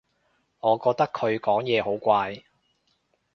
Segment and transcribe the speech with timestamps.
[0.61, 2.43] 我覺得佢講嘢好怪